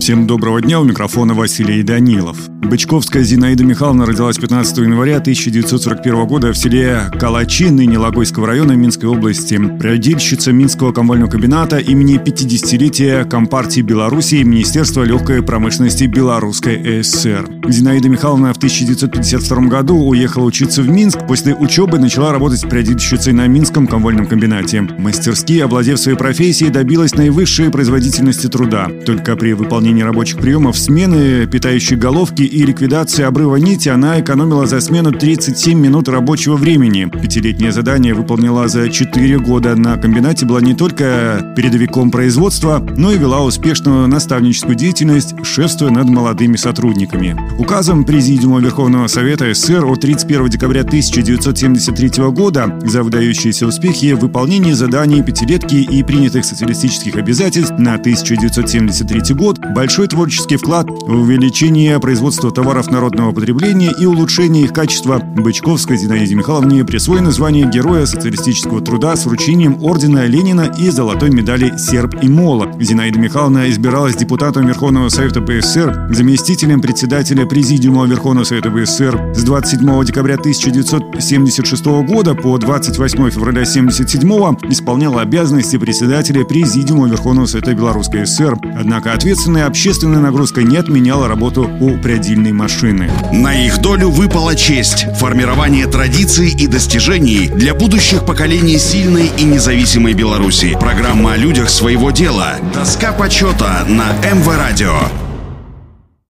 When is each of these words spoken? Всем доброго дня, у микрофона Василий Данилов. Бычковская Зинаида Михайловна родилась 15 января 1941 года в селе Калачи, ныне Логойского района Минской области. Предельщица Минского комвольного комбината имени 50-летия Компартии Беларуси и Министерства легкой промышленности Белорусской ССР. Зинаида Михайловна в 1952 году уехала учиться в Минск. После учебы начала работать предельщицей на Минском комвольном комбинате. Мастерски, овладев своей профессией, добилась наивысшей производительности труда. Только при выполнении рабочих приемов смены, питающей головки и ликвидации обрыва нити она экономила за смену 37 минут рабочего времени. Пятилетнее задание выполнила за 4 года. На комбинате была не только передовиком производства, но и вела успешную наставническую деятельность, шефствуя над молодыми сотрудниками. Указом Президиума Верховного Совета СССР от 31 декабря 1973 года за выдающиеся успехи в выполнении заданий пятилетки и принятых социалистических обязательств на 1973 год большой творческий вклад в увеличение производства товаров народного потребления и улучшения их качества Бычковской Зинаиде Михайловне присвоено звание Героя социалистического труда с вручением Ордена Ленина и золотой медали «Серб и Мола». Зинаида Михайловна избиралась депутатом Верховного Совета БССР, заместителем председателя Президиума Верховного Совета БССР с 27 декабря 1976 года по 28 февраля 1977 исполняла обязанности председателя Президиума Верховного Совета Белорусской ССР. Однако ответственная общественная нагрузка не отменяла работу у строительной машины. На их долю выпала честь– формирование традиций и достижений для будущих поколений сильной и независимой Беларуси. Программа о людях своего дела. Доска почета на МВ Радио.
Всем 0.00 0.26
доброго 0.26 0.62
дня, 0.62 0.80
у 0.80 0.84
микрофона 0.84 1.34
Василий 1.34 1.82
Данилов. 1.82 2.48
Бычковская 2.48 3.22
Зинаида 3.22 3.64
Михайловна 3.64 4.06
родилась 4.06 4.38
15 4.38 4.78
января 4.78 5.16
1941 5.16 6.26
года 6.26 6.52
в 6.52 6.56
селе 6.56 7.10
Калачи, 7.18 7.68
ныне 7.68 7.98
Логойского 7.98 8.46
района 8.46 8.72
Минской 8.72 9.10
области. 9.10 9.56
Предельщица 9.78 10.52
Минского 10.52 10.92
комвольного 10.92 11.28
комбината 11.28 11.78
имени 11.78 12.18
50-летия 12.18 13.28
Компартии 13.28 13.82
Беларуси 13.82 14.36
и 14.36 14.44
Министерства 14.44 15.02
легкой 15.02 15.42
промышленности 15.42 16.04
Белорусской 16.04 17.02
ССР. 17.02 17.46
Зинаида 17.68 18.08
Михайловна 18.08 18.54
в 18.54 18.56
1952 18.56 19.66
году 19.66 19.96
уехала 19.96 20.44
учиться 20.44 20.82
в 20.82 20.88
Минск. 20.88 21.26
После 21.26 21.54
учебы 21.54 21.98
начала 21.98 22.32
работать 22.32 22.68
предельщицей 22.68 23.32
на 23.32 23.46
Минском 23.48 23.86
комвольном 23.86 24.26
комбинате. 24.26 24.82
Мастерски, 24.82 25.58
овладев 25.58 25.98
своей 25.98 26.16
профессией, 26.16 26.70
добилась 26.70 27.14
наивысшей 27.14 27.70
производительности 27.70 28.46
труда. 28.46 28.88
Только 29.04 29.36
при 29.36 29.54
выполнении 29.54 29.89
рабочих 29.98 30.38
приемов 30.38 30.78
смены, 30.78 31.46
питающей 31.46 31.96
головки 31.96 32.42
и 32.42 32.62
ликвидации 32.64 33.24
обрыва 33.24 33.56
нити 33.56 33.88
она 33.88 34.20
экономила 34.20 34.66
за 34.66 34.80
смену 34.80 35.12
37 35.12 35.78
минут 35.78 36.08
рабочего 36.08 36.56
времени. 36.56 37.06
Пятилетнее 37.06 37.72
задание 37.72 38.14
выполнила 38.14 38.68
за 38.68 38.88
4 38.88 39.38
года. 39.40 39.74
На 39.74 39.96
комбинате 39.96 40.46
была 40.46 40.60
не 40.60 40.74
только 40.74 41.52
передовиком 41.56 42.10
производства, 42.10 42.86
но 42.96 43.12
и 43.12 43.18
вела 43.18 43.42
успешную 43.42 44.06
наставническую 44.06 44.76
деятельность, 44.76 45.34
шефствуя 45.42 45.90
над 45.90 46.08
молодыми 46.08 46.56
сотрудниками. 46.56 47.36
Указом 47.58 48.04
Президиума 48.04 48.60
Верховного 48.60 49.08
Совета 49.08 49.52
СССР 49.52 49.84
от 49.84 50.00
31 50.00 50.48
декабря 50.48 50.82
1973 50.82 52.24
года 52.30 52.78
за 52.84 53.02
выдающиеся 53.02 53.66
успехи 53.66 54.12
в 54.12 54.20
выполнении 54.20 54.72
заданий 54.72 55.22
пятилетки 55.22 55.76
и 55.76 56.02
принятых 56.02 56.44
социалистических 56.44 57.16
обязательств 57.16 57.74
на 57.78 57.94
1973 57.94 59.34
год 59.34 59.58
большой 59.80 60.08
творческий 60.08 60.56
вклад 60.56 60.90
в 60.90 61.22
увеличение 61.22 61.98
производства 62.00 62.50
товаров 62.50 62.90
народного 62.90 63.32
потребления 63.32 63.90
и 63.98 64.04
улучшения 64.04 64.64
их 64.64 64.74
качества 64.74 65.20
Бычковской 65.20 65.96
Зинаиде 65.96 66.34
Михайловне 66.34 66.84
присвоено 66.84 67.30
звание 67.30 67.66
Героя 67.66 68.04
социалистического 68.04 68.82
труда 68.82 69.16
с 69.16 69.24
вручением 69.24 69.82
Ордена 69.82 70.26
Ленина 70.26 70.70
и 70.78 70.90
золотой 70.90 71.30
медали 71.30 71.78
«Серб 71.78 72.14
и 72.22 72.28
Мола». 72.28 72.70
Зинаида 72.78 73.18
Михайловна 73.18 73.70
избиралась 73.70 74.16
депутатом 74.16 74.66
Верховного 74.66 75.08
Совета 75.08 75.40
БССР, 75.40 76.08
заместителем 76.10 76.82
председателя 76.82 77.46
Президиума 77.46 78.04
Верховного 78.04 78.44
Совета 78.44 78.68
БССР 78.68 79.32
с 79.34 79.42
27 79.42 80.04
декабря 80.04 80.34
1976 80.34 81.86
года 82.06 82.34
по 82.34 82.58
28 82.58 83.30
февраля 83.30 83.62
1977 83.62 84.70
исполняла 84.70 85.22
обязанности 85.22 85.78
председателя 85.78 86.44
Президиума 86.44 87.08
Верховного 87.08 87.46
Совета 87.46 87.72
Белорусской 87.72 88.26
ССР. 88.26 88.58
Однако 88.78 89.14
ответственная 89.14 89.69
общественная 89.70 90.18
нагрузка 90.18 90.62
не 90.62 90.76
отменяла 90.76 91.28
работу 91.28 91.70
у 91.80 91.96
строительной 92.20 92.52
машины. 92.52 93.10
На 93.32 93.54
их 93.54 93.80
долю 93.80 94.10
выпала 94.10 94.54
честь– 94.54 95.06
формирование 95.18 95.86
традиций 95.86 96.50
и 96.50 96.66
достижений 96.66 97.48
для 97.48 97.74
будущих 97.74 98.26
поколений 98.26 98.78
сильной 98.78 99.30
и 99.38 99.44
независимой 99.44 100.14
Беларуси. 100.14 100.76
Программа 100.78 101.32
о 101.32 101.36
людях 101.36 101.70
своего 101.70 102.10
дела. 102.10 102.56
Доска 102.74 103.12
почета 103.12 103.84
на 103.88 104.12
МВ 104.34 104.48
Радио. 104.48 105.29